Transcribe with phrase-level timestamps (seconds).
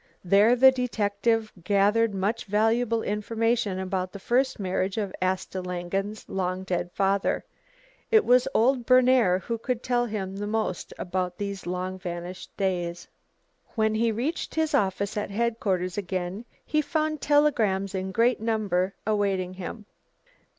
[0.23, 6.63] There the detective gathered much valuable information about the first marriage of Asta Langen's long
[6.63, 7.45] dead father.
[8.09, 13.07] It was old Berner who could tell him the most about these long vanished days.
[13.75, 19.53] When he reached his office at headquarters again, he found telegrams in great number awaiting
[19.53, 19.85] him.